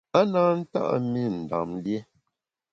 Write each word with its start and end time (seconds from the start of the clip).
A 0.19 0.21
na 0.31 0.43
nta’ 0.61 0.83
mi 1.11 1.23
Ndam 1.39 1.69
lié. 1.83 1.99